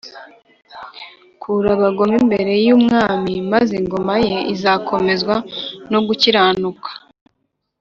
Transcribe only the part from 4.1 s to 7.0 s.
ye izakomezwa no gukiranuka